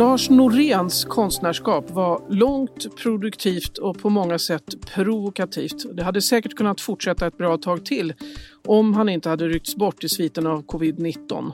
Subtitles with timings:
[0.00, 5.96] Lars Noréns konstnärskap var långt, produktivt och på många sätt provokativt.
[5.96, 8.14] Det hade säkert kunnat fortsätta ett bra tag till
[8.66, 11.52] om han inte hade ryckts bort i sviten av covid-19.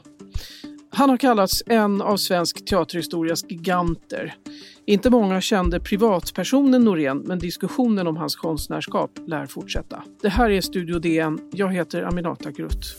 [0.97, 4.35] Han har kallats en av svensk teaterhistorias giganter.
[4.87, 10.03] Inte många kände privatpersonen Norén, men diskussionen om hans konstnärskap lär fortsätta.
[10.23, 11.51] Det här är Studio DN.
[11.53, 12.96] Jag heter Aminata Grutt.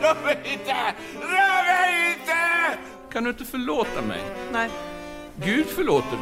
[0.00, 0.74] Rör mig inte!
[1.20, 2.78] Rör mig inte!
[3.12, 4.20] Kan du inte förlåta mig?
[4.52, 4.70] Nej.
[5.44, 6.18] Gud förlåter.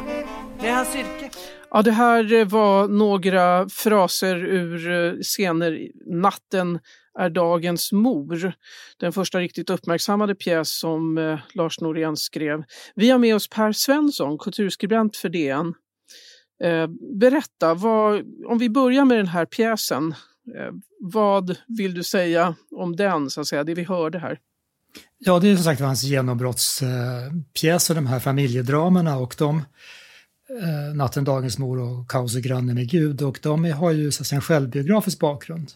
[0.59, 1.29] Det är hans yrke.
[1.75, 5.87] Ja, det här eh, var några fraser ur eh, scener
[6.21, 6.79] Natten
[7.19, 8.53] är dagens mor.
[8.99, 12.63] Den första riktigt uppmärksammade pjäs som eh, Lars Norén skrev.
[12.95, 15.73] Vi har med oss Per Svensson, kulturskribent för DN.
[17.19, 20.15] Berätta, vad, om vi börjar med den här pjäsen.
[20.99, 24.39] Vad vill du säga om den, så att säga, det vi hörde här?
[25.17, 29.61] Ja, det är som sagt hans genombrottspjäser, de här familjedramerna och de
[30.61, 34.23] eh, Natten, dagens mor och Kaos och granne med Gud och de har ju så
[34.23, 35.71] att säga, en självbiografisk bakgrund.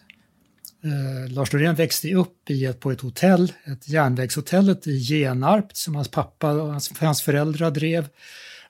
[0.84, 5.96] Eh, Lars Norén växte upp i ett, på ett hotell, ett järnvägshotellet i Genarp som
[5.96, 8.08] hans pappa och hans, hans föräldrar drev.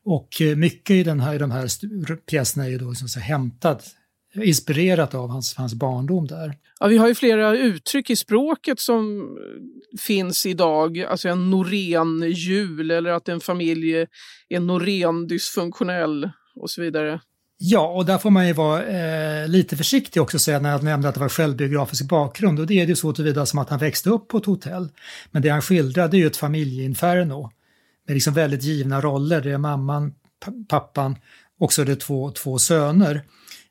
[0.04, 3.84] Och eh, mycket i, den här, i de här pjäserna är ju då så hämtad
[4.36, 6.54] inspirerat av hans, hans barndom där.
[6.80, 9.28] Ja, vi har ju flera uttryck i språket som
[10.00, 14.06] finns idag, alltså en Norén-jul eller att en familj
[14.50, 17.20] är Norén-dysfunktionell och så vidare.
[17.60, 21.10] Ja, och där får man ju vara eh, lite försiktig också säga när jag nämnde
[21.10, 23.80] att det var självbiografisk bakgrund och det är det ju så tillvida som att han
[23.80, 24.90] växte upp på ett hotell.
[25.32, 27.52] Men det han skildrade är ju ett familjeinferno
[28.08, 29.42] med liksom väldigt givna roller.
[29.42, 30.14] Det är mamman,
[30.68, 31.16] pappan
[31.60, 33.22] och så är det två, två söner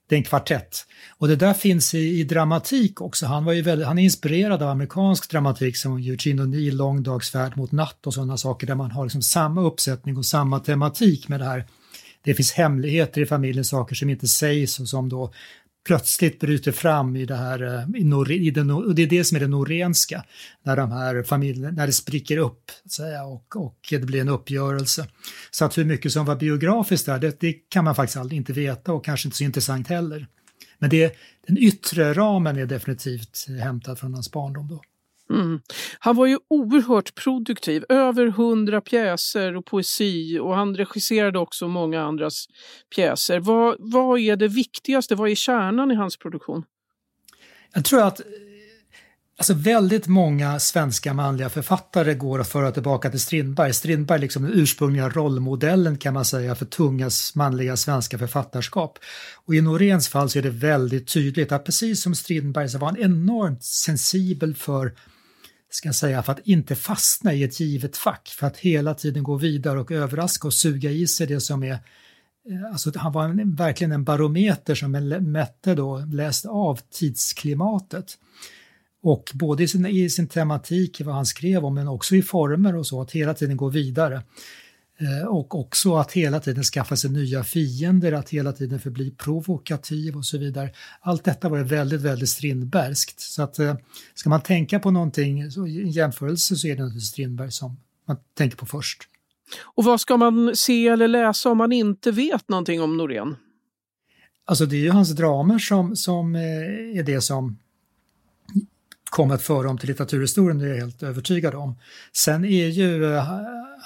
[0.08, 0.86] det är en kvartett.
[1.18, 3.26] Och det där finns i, i dramatik också.
[3.26, 7.30] Han, var ju väldigt, han är inspirerad av amerikansk dramatik som Eugene O'Neill, Lång dags
[7.30, 11.28] färd mot natt och sådana saker där man har liksom samma uppsättning och samma tematik
[11.28, 11.66] med det här.
[12.22, 15.32] Det finns hemligheter i familjen, saker som inte sägs och som då
[15.86, 19.40] plötsligt bryter fram i det här, eh, i den, och det är det som är
[19.40, 20.24] det norenska,
[20.62, 25.06] när de här familjerna, när det spricker upp säga, och, och det blir en uppgörelse.
[25.50, 28.52] Så att hur mycket som var biografiskt där, det, det kan man faktiskt aldrig inte
[28.52, 30.26] veta och kanske inte så intressant heller.
[30.78, 34.82] Men det, den yttre ramen är definitivt eh, hämtad från hans barndom då.
[35.30, 35.60] Mm.
[35.98, 42.02] Han var ju oerhört produktiv, över hundra pjäser och poesi och han regisserade också många
[42.02, 42.46] andras
[42.94, 43.40] pjäser.
[43.40, 46.64] Vad, vad är det viktigaste, vad är kärnan i hans produktion?
[47.72, 48.20] Jag tror att
[49.38, 53.74] Alltså väldigt många svenska manliga författare går att föra tillbaka till Strindberg.
[53.74, 58.98] Strindberg är liksom den ursprungliga rollmodellen kan man säga för tunga manliga svenska författarskap.
[59.46, 62.88] Och i Noréns fall så är det väldigt tydligt att precis som Strindberg så var
[62.88, 64.92] han enormt sensibel för
[65.70, 69.22] ska jag säga, för att inte fastna i ett givet fack, för att hela tiden
[69.22, 71.78] gå vidare och överraska och suga i sig det som är eh,
[72.72, 74.90] Alltså han var en, verkligen en barometer som
[75.20, 78.18] mätte då, läste av tidsklimatet.
[79.02, 82.76] Och både i sin, i sin tematik, vad han skrev om, men också i former
[82.76, 84.22] och så, att hela tiden gå vidare.
[84.98, 90.16] Eh, och också att hela tiden skaffa sig nya fiender, att hela tiden förbli provokativ
[90.16, 90.70] och så vidare.
[91.00, 93.20] Allt detta var väldigt, väldigt Strindbergskt.
[93.20, 93.76] Så att eh,
[94.14, 97.76] ska man tänka på någonting, så i jämförelse så är det naturligtvis Strindberg som
[98.08, 99.02] man tänker på först.
[99.62, 103.36] Och vad ska man se eller läsa om man inte vet någonting om Norén?
[104.44, 106.40] Alltså det är ju hans dramer som, som eh,
[106.98, 107.58] är det som
[109.10, 111.74] kommer att föra dem till litteraturhistorien, det är jag helt övertygad om.
[112.12, 113.16] Sen är ju,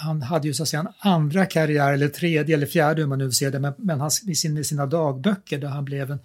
[0.00, 3.18] han hade ju så att säga en andra karriär, eller tredje eller fjärde hur man
[3.18, 6.18] nu ser det, men, men han, i sin, sina dagböcker där han blev en,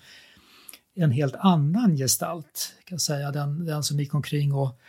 [0.95, 4.79] en helt annan gestalt, kan jag säga, den, den som gick omkring och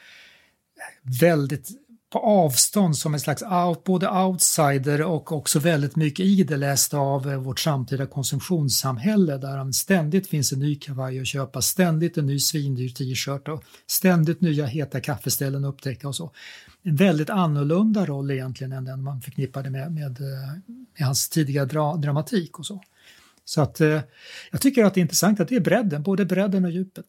[1.21, 1.71] väldigt
[2.13, 6.97] på avstånd som en slags out, både outsider och också väldigt mycket i det läste
[6.97, 12.19] av eh, vårt samtida konsumtionssamhälle där han ständigt finns en ny kavaj att köpa, ständigt
[12.19, 16.31] en ny svindyr t-shirt och ständigt nya heta kaffeställen att upptäcka och så.
[16.87, 21.65] En väldigt annorlunda roll egentligen än den man förknippade med, med, eh, med hans tidiga
[21.65, 22.83] dra, dramatik och så.
[23.45, 24.01] Så att eh,
[24.51, 27.07] jag tycker att det är intressant att det är bredden, både bredden och djupet.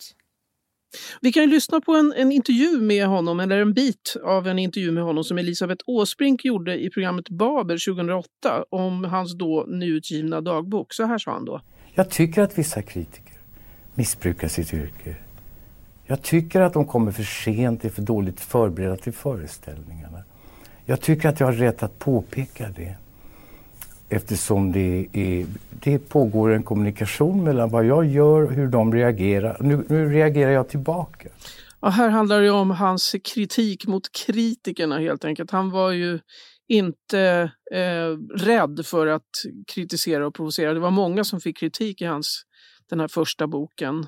[1.22, 4.60] Vi kan ju lyssna på en, en, intervju med honom, eller en bit av en
[4.60, 8.28] intervju med honom som Elisabeth Åsbrink gjorde i programmet Babel 2008
[8.70, 10.94] om hans då nyutgivna dagbok.
[10.94, 11.62] Så här sa han då.
[11.94, 13.34] Jag tycker att vissa kritiker
[13.94, 15.16] missbrukar sitt yrke.
[16.10, 20.24] Jag tycker att de kommer för sent, är för dåligt förberedda till föreställningarna.
[20.86, 22.96] Jag tycker att jag har rätt att påpeka det.
[24.10, 29.58] Eftersom det, är, det pågår en kommunikation mellan vad jag gör och hur de reagerar.
[29.60, 31.30] Nu, nu reagerar jag tillbaka.
[31.82, 35.52] Ja, här handlar det om hans kritik mot kritikerna helt enkelt.
[35.52, 36.20] Han var ju
[36.68, 39.30] inte eh, rädd för att
[39.68, 40.74] kritisera och provocera.
[40.74, 42.44] Det var många som fick kritik i hans,
[42.90, 44.06] den här första boken.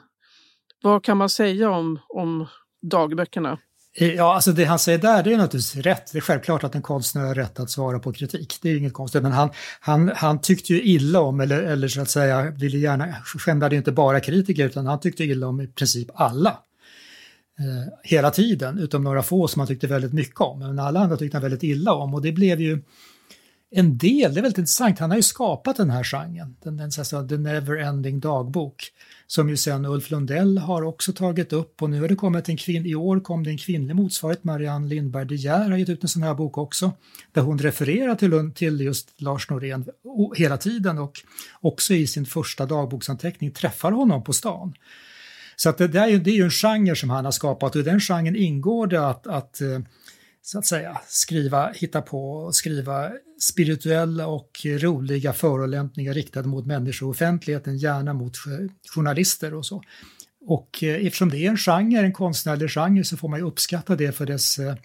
[0.81, 2.47] Vad kan man säga om, om
[2.81, 3.57] dagböckerna?
[3.95, 6.11] Eh, ja, alltså det han säger där det är naturligtvis rätt.
[6.11, 8.59] Det är självklart att en konstnär har rätt att svara på kritik.
[8.61, 9.23] Det är inget konstigt.
[9.23, 9.49] Men han,
[9.79, 13.91] han, han tyckte ju illa om, eller, eller så att säga, ville gärna, skämdade inte
[13.91, 16.49] bara kritiker utan han tyckte illa om i princip alla.
[17.59, 20.59] Eh, hela tiden, utom några få som han tyckte väldigt mycket om.
[20.59, 22.81] Men alla andra tyckte han väldigt illa om och det blev ju
[23.71, 26.91] en del, det är väldigt intressant, han har ju skapat den här genren, den, den
[26.91, 28.83] så the neverending dagbok,
[29.27, 31.81] som ju sen Ulf Lundell har också tagit upp.
[31.81, 34.87] Och nu har det kommit en kvinn, i år kom det en kvinnlig motsvarighet, Marianne
[34.87, 36.91] Lindberg De Geer har gett ut en sån här bok också,
[37.31, 39.85] där hon refererar till, till just Lars Norén
[40.35, 41.19] hela tiden och
[41.61, 44.73] också i sin första dagboksanteckning träffar honom på stan.
[45.55, 47.75] Så att det, det, är ju, det är ju en genre som han har skapat
[47.75, 49.79] och i den genren ingår det att, att eh,
[50.51, 57.05] så att säga skriva, hitta på och skriva spirituella och roliga förolämpningar riktade mot människor
[57.05, 58.37] och offentligheten, gärna mot
[58.93, 59.83] journalister och så.
[60.45, 63.95] Och eh, eftersom det är en genre, en konstnärlig genre, så får man ju uppskatta
[63.95, 64.75] det för dess eh,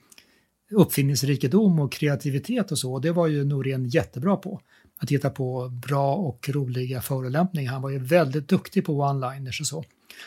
[0.70, 2.93] uppfinningsrikedom och kreativitet och så.
[2.93, 4.60] Och det var ju Norén jättebra på.
[4.99, 7.72] Att hitta på bra och roliga förolämpningar.
[7.72, 9.84] Han var ju väldigt duktig på one-liners och så.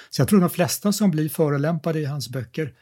[0.10, 2.74] Så jag tror de flesta som blir förolämpade i hans böcker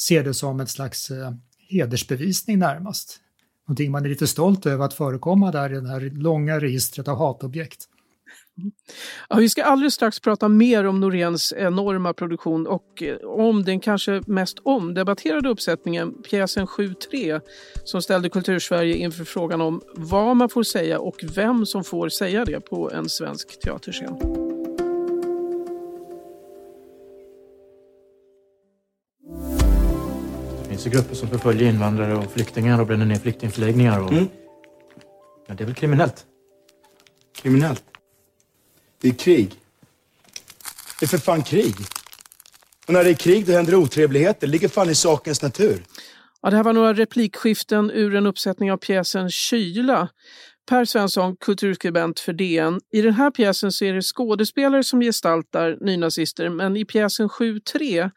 [0.00, 1.32] ser det som ett slags eh,
[1.72, 3.20] hedersbevisning närmast.
[3.68, 7.18] Någonting man är lite stolt över att förekomma där i det här långa registret av
[7.18, 7.88] hatobjekt.
[9.28, 13.80] Ja, vi ska alldeles strax prata mer om Noréns enorma produktion och eh, om den
[13.80, 17.40] kanske mest omdebatterade uppsättningen, pjäsen 7.3
[17.84, 22.44] som ställde Kultursverige inför frågan om vad man får säga och vem som får säga
[22.44, 24.51] det på en svensk teaterscen.
[30.82, 34.00] Finns ju grupper som förföljer invandrare och flyktingar och bränner ner flyktingförläggningar.
[34.00, 34.12] Och...
[34.12, 34.28] Mm.
[35.48, 36.26] Ja, det är väl kriminellt?
[37.36, 37.84] Kriminellt?
[39.00, 39.54] Det är krig.
[41.00, 41.74] Det är för fan krig.
[42.86, 44.46] Och när det är krig då händer det otrevligheter.
[44.46, 45.82] Det ligger fan i sakens natur.
[46.42, 50.08] Ja, det här var några replikskiften ur en uppsättning av pjäsen Kyla.
[50.68, 52.80] Per Svensson, kulturskribent för DN.
[52.92, 58.10] I den här pjäsen så är det skådespelare som gestaltar nynazister men i pjäsen 7-3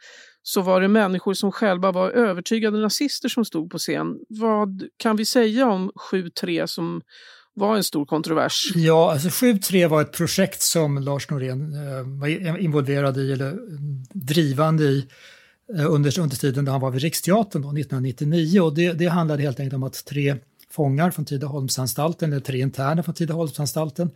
[0.48, 4.20] så var det människor som själva var övertygade nazister som stod på scen.
[4.30, 7.02] Vad kan vi säga om 7-3 som
[7.54, 8.72] var en stor kontrovers?
[8.76, 14.04] Ja, alltså 7-3 var ett projekt som Lars Norén eh, var involverad i, eller mm,
[14.14, 15.08] drivande i,
[15.78, 18.62] eh, under, under tiden då han var vid Riksteatern då, 1999.
[18.62, 20.36] Och det, det handlade helt enkelt om att tre
[20.72, 24.12] fångar från Tidaholmsanstalten, eller tre interner från Tidaholmsanstalten,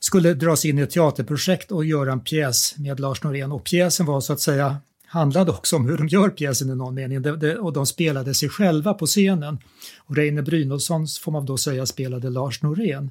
[0.00, 3.52] skulle dras in i ett teaterprojekt och göra en pjäs med Lars Norén.
[3.52, 6.94] Och pjäsen var så att säga handlade också om hur de gör pjäsen i någon
[6.94, 9.58] mening det, det, och de spelade sig själva på scenen.
[9.98, 13.10] Och Reine Brynolfsson får man då säga spelade Lars Norén.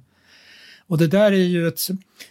[0.88, 1.80] Och det där är ju ett,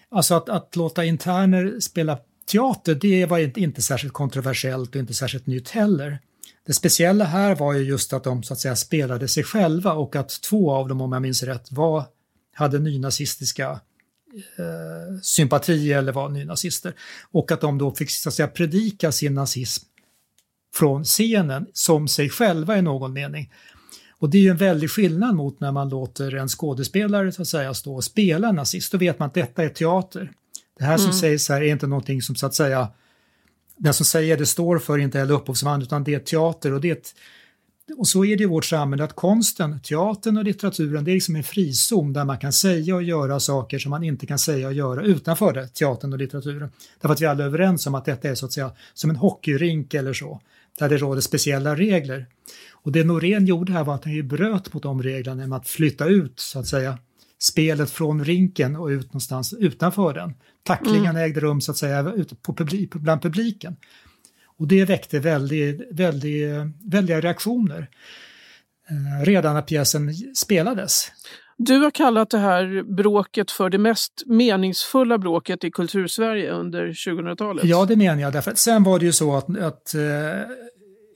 [0.08, 2.19] alltså att, att låta interner spela
[2.50, 6.19] teater, det var inte, inte särskilt kontroversiellt och inte särskilt nytt heller.
[6.66, 10.16] Det speciella här var ju just att de så att säga spelade sig själva och
[10.16, 12.04] att två av dem, om jag minns rätt, var,
[12.54, 13.80] hade nynazistiska
[14.59, 16.95] eh, sympati eller var nynazister.
[17.31, 19.85] Och att de då fick så att säga, predika sin nazism
[20.75, 23.53] från scenen som sig själva i någon mening.
[24.19, 27.49] Och det är ju en väldig skillnad mot när man låter en skådespelare så att
[27.49, 28.93] säga stå och spela nazist.
[28.93, 30.33] Då vet man att detta är teater.
[30.79, 31.19] Det här som mm.
[31.19, 32.88] sägs här är inte någonting som så att säga
[33.76, 36.91] den som säger det står för inte heller upphovsman utan det är teater och det
[36.91, 37.14] är ett,
[37.97, 41.37] och så är det i vårt samhälle att konsten, teatern och litteraturen, det är liksom
[41.37, 44.73] en frizon där man kan säga och göra saker som man inte kan säga och
[44.73, 46.71] göra utanför det, teatern och litteraturen.
[47.00, 49.17] Därför att vi alla är överens om att detta är så att säga som en
[49.17, 50.41] hockeyrink eller så,
[50.79, 52.26] där det råder speciella regler.
[52.73, 55.69] Och det Norén gjorde här var att han ju bröt mot de reglerna genom att
[55.69, 56.99] flytta ut, så att säga,
[57.38, 60.35] spelet från rinken och ut någonstans utanför den.
[60.62, 61.25] Tacklingarna mm.
[61.25, 63.76] ägde rum så att säga ute på publik, bland publiken.
[64.58, 66.50] Och det väckte väldigt, väldigt,
[66.92, 67.88] väldiga reaktioner
[68.88, 71.12] eh, redan när pjäsen spelades.
[71.56, 77.64] Du har kallat det här bråket för det mest meningsfulla bråket i kultursverige under 2000-talet.
[77.64, 78.32] Ja, det menar jag.
[78.32, 80.40] Därför att sen var det ju så att, att eh,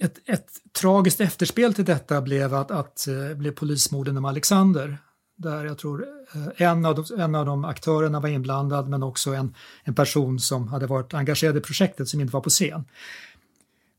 [0.00, 0.46] ett, ett
[0.80, 4.98] tragiskt efterspel till detta blev att, att eh, blev polismorden om Alexander.
[5.40, 9.34] Där jag tror eh, en av, de, en av de aktörerna var inblandad men också
[9.34, 9.54] en,
[9.84, 12.84] en person som hade varit engagerad i projektet som inte var på scen.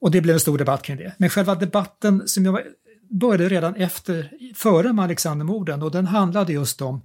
[0.01, 1.13] Och det blev en stor debatt kring det.
[1.17, 2.59] Men själva debatten som jag
[3.09, 7.01] började redan efter, före Alexandermorden och den handlade just om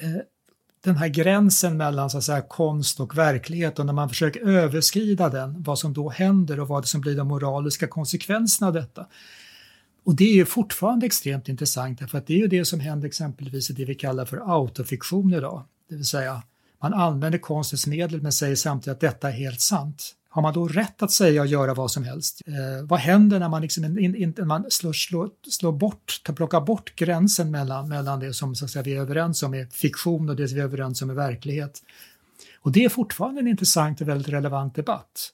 [0.00, 0.22] eh,
[0.84, 5.28] den här gränsen mellan så att säga, konst och verklighet och när man försöker överskrida
[5.28, 9.06] den, vad som då händer och vad som blir de moraliska konsekvenserna av detta.
[10.08, 13.08] Och det är ju fortfarande extremt intressant därför att det är ju det som händer
[13.08, 15.64] exempelvis i det vi kallar för autofiktion idag.
[15.88, 16.42] Det vill säga
[16.82, 20.14] man använder konstens medel men säger samtidigt att detta är helt sant.
[20.28, 22.42] Har man då rätt att säga och göra vad som helst?
[22.46, 26.96] Eh, vad händer när man, liksom in, in, man slår, slår, slår bort, plockar bort
[26.96, 30.36] gränsen mellan, mellan det som så att säga, vi är överens om är fiktion och
[30.36, 31.82] det som vi är överens om är verklighet?
[32.60, 35.32] Och det är fortfarande en intressant och väldigt relevant debatt.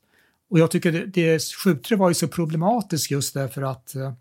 [0.51, 4.13] Och jag tycker det, det Skjutre var ju så problematiskt just därför att eh,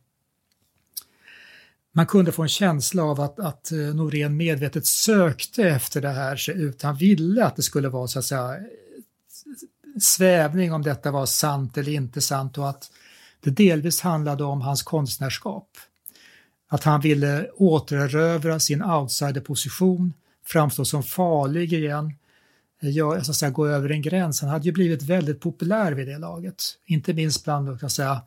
[1.95, 6.49] man kunde få en känsla av att, att eh, Norén medvetet sökte efter det här,
[6.49, 8.63] utan han ville att det skulle vara så att säga eh,
[10.01, 12.91] svävning om detta var sant eller inte sant och att
[13.39, 15.69] det delvis handlade om hans konstnärskap.
[16.69, 20.13] Att han ville återerövra sin outsiderposition,
[20.45, 22.13] framstå som farlig igen,
[22.81, 24.41] eh, ja, så att säga, gå över en gräns.
[24.41, 28.21] Han hade ju blivit väldigt populär vid det laget, inte minst bland så att säga,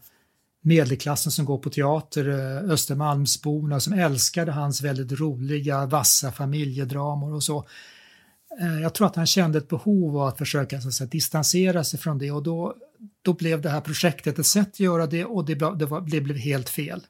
[0.66, 7.42] medelklassen som går på teater, eh, Östermalmsborna som älskade hans väldigt roliga, vassa familjedramor och
[7.42, 7.66] så.
[8.60, 11.84] Eh, jag tror att han kände ett behov av att försöka så att säga, distansera
[11.84, 12.74] sig från det och då,
[13.22, 16.20] då blev det här projektet ett sätt att göra det och det, det, var, det
[16.20, 17.06] blev helt fel.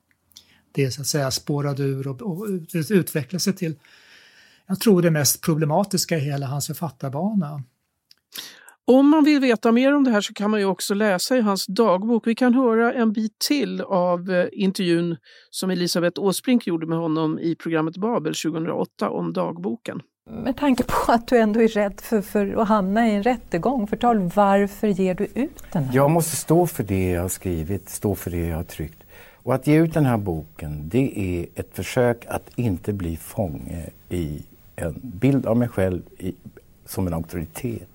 [0.72, 2.46] Det så att säga spårade ur och, och
[2.90, 3.74] utvecklade sig till,
[4.66, 7.62] jag tror det mest problematiska i hela hans författarbana.
[8.88, 11.40] Om man vill veta mer om det här så kan man ju också läsa i
[11.40, 12.26] hans dagbok.
[12.26, 15.16] Vi kan höra en bit till av eh, intervjun
[15.50, 20.02] som Elisabeth Åsbrink gjorde med honom i programmet Babel 2008 om dagboken.
[20.30, 23.86] Med tanke på att du ändå är rädd för, för att hamna i en rättegång,
[23.86, 25.94] förtal varför ger du ut den här?
[25.94, 29.02] Jag måste stå för det jag har skrivit, stå för det jag har tryckt.
[29.34, 33.90] Och att ge ut den här boken, det är ett försök att inte bli fånge
[34.08, 34.42] i
[34.76, 36.34] en bild av mig själv i,
[36.86, 37.88] som en auktoritet.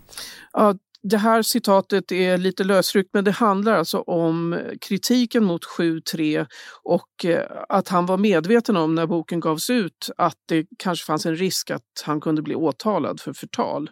[0.54, 6.48] Ja, det här citatet är lite lösryckt men det handlar alltså om kritiken mot 7.3
[6.84, 11.26] och eh, att han var medveten om när boken gavs ut att det kanske fanns
[11.26, 13.90] en risk att han kunde bli åtalad för förtal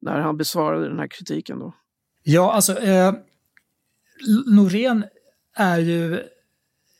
[0.00, 1.58] när han besvarade den här kritiken.
[1.58, 1.74] Då.
[2.22, 3.14] Ja, alltså eh,
[4.46, 5.04] Norén
[5.56, 6.22] är ju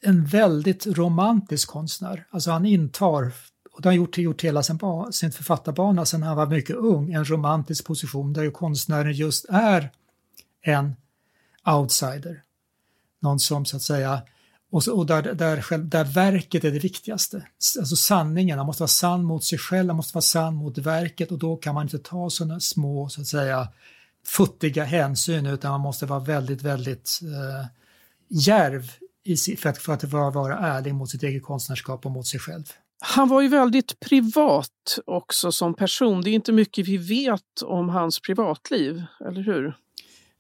[0.03, 2.27] en väldigt romantisk konstnär.
[2.31, 3.33] Alltså han intar
[3.73, 4.79] och det har han gjort, gjort hela sin,
[5.11, 9.91] sin författarbana sedan han var mycket ung, en romantisk position där ju konstnären just är
[10.63, 10.97] en
[11.67, 12.43] outsider.
[13.21, 14.23] Någon som så att säga,
[14.71, 17.47] och, så, och där, där, där verket är det viktigaste.
[17.79, 21.33] Alltså sanningen, han måste vara sann mot sig själv, han måste vara sann mot verket
[21.33, 23.69] och då kan man inte ta sådana små, så att säga,
[24.27, 27.67] futtiga hänsyn utan man måste vara väldigt, väldigt eh,
[28.29, 28.93] järv
[29.25, 32.65] i, för, att, för att vara ärlig mot sitt eget konstnärskap och mot sig själv.
[33.05, 36.23] Han var ju väldigt privat också som person.
[36.23, 39.75] Det är inte mycket vi vet om hans privatliv, eller hur?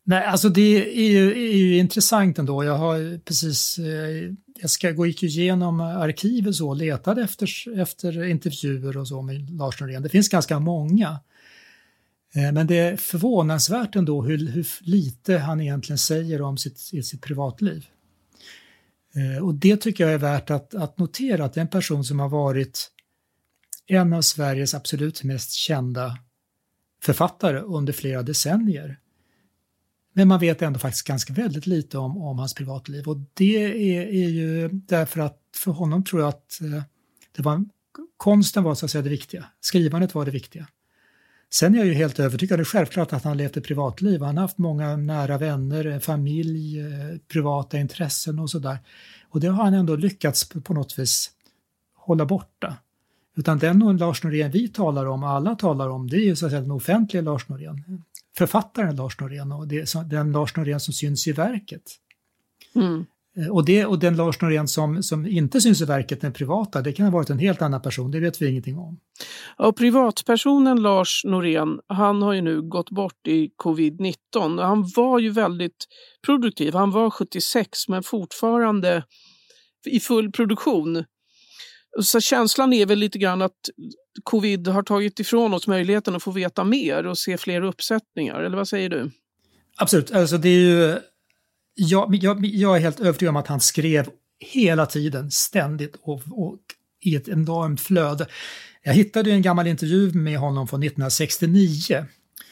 [0.04, 2.64] Nej, alltså det är ju, är ju intressant ändå.
[2.64, 9.08] Jag har precis, eh, jag ska, gick igenom arkivet så, letade efter, efter intervjuer och
[9.08, 10.02] så med Lars Norén.
[10.02, 11.20] Det finns ganska många.
[12.34, 17.22] Eh, men det är förvånansvärt ändå hur, hur lite han egentligen säger om sitt, sitt
[17.22, 17.86] privatliv.
[19.14, 22.04] Eh, och det tycker jag är värt att, att notera att det är en person
[22.04, 22.90] som har varit
[23.86, 26.18] en av Sveriges absolut mest kända
[27.02, 28.98] författare under flera decennier.
[30.12, 34.04] Men man vet ändå faktiskt ganska väldigt lite om, om hans privatliv och det är,
[34.04, 36.82] är ju därför att för honom tror jag att eh,
[37.32, 37.64] det var,
[38.16, 40.66] konsten var så att säga det viktiga, skrivandet var det viktiga.
[41.54, 44.22] Sen är jag ju helt övertygad, det är självklart att han levt ett privatliv.
[44.22, 48.78] Han har haft många nära vänner, familj, eh, privata intressen och sådär.
[49.28, 51.30] Och det har han ändå lyckats på något vis
[51.94, 52.76] hålla borta.
[53.36, 56.52] Utan den Lars Norén vi talar om, alla talar om, det är ju så att
[56.52, 58.04] säga den offentliga Lars Norén.
[58.36, 61.82] Författaren Lars Norén och det, den Lars Norén som syns i verket.
[62.74, 63.06] Mm.
[63.36, 66.82] Eh, och, det, och den Lars Norén som, som inte syns i verket, den privata,
[66.82, 69.00] det kan ha varit en helt annan person, det vet vi ingenting om.
[69.58, 74.62] Ja, privatpersonen Lars Norén, han har ju nu gått bort i covid-19.
[74.62, 75.86] Han var ju väldigt
[76.26, 79.04] produktiv, han var 76 men fortfarande
[79.86, 81.04] i full produktion.
[82.02, 83.58] Så känslan är väl lite grann att
[84.22, 88.56] covid har tagit ifrån oss möjligheten att få veta mer och se fler uppsättningar, eller
[88.56, 89.10] vad säger du?
[89.76, 90.98] Absolut, alltså det är ju
[91.74, 94.08] jag, jag, jag är helt övertygad om att han skrev
[94.40, 96.58] hela tiden, ständigt och, och
[97.00, 98.26] i ett enormt flöde.
[98.82, 102.06] Jag hittade en gammal intervju med honom från 1969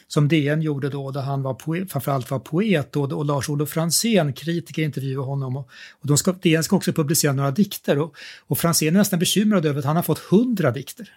[0.07, 4.33] som DN gjorde då, där han var poet, framförallt var poet då, och Lars-Olof Franzén,
[4.33, 5.57] kritiker, intervjuade honom.
[5.57, 8.15] Och, och de ska, DN ska också publicera några dikter och,
[8.47, 11.09] och Franzén är nästan bekymrad över att han har fått hundra dikter.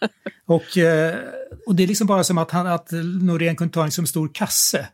[0.46, 1.16] och, eh,
[1.66, 2.90] och det är liksom bara som att, han, att
[3.22, 4.88] Norén kunde ta en som stor kasse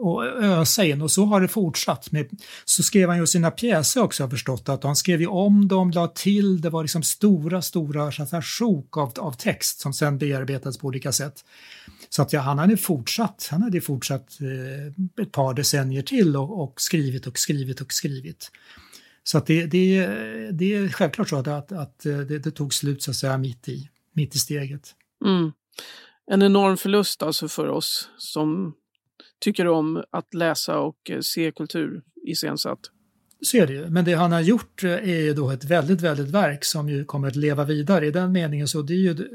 [0.00, 2.12] och ösa in och så har det fortsatt.
[2.12, 2.28] Med,
[2.64, 5.68] så skrev han ju sina pjäser också har jag förstått att han skrev ju om
[5.68, 9.92] dem, la till, det var liksom stora, stora så här, sjok av, av text som
[9.92, 11.44] sen bearbetades på olika sätt.
[12.08, 16.62] Så att ja, han hade fortsatt, han hade fortsatt eh, ett par decennier till och,
[16.62, 18.50] och, skrivit och skrivit och skrivit.
[19.22, 20.06] Så att det, det,
[20.52, 23.38] det är självklart så att, att, att eh, det, det, tog slut så att säga
[23.38, 24.94] mitt i, mitt i steget.
[25.24, 25.52] Mm.
[26.30, 28.74] En enorm förlust alltså för oss som
[29.40, 32.80] tycker om att läsa och eh, se kultur iscensatt.
[33.42, 33.90] Så är det ju.
[33.90, 37.04] Men det han har gjort eh, är ju då ett väldigt, väldigt verk som ju
[37.04, 38.06] kommer att leva vidare.
[38.06, 39.28] I den meningen så det är ju...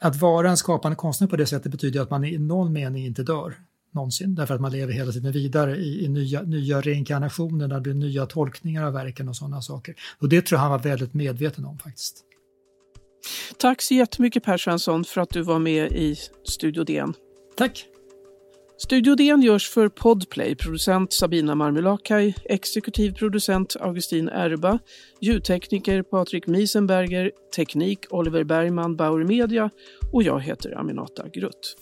[0.00, 3.22] Att vara en skapande konstnär på det sättet betyder att man i någon mening inte
[3.22, 3.54] dör
[3.90, 4.34] någonsin.
[4.34, 8.26] Därför att man lever hela tiden vidare i, i nya, nya reinkarnationer, det blir nya
[8.26, 9.94] tolkningar av verken och sådana saker.
[10.18, 12.24] Och det tror jag han var väldigt medveten om faktiskt.
[13.58, 17.14] Tack så jättemycket Per Svensson för att du var med i Studio DN.
[17.56, 17.91] Tack!
[18.84, 24.78] Studio DN görs för Podplay, producent Sabina Marmelakai, exekutiv producent Augustin Erba,
[25.20, 29.70] ljudtekniker Patrik Miesenberger, teknik Oliver Bergman, Bauer Media
[30.12, 31.76] och jag heter Aminata Grutt.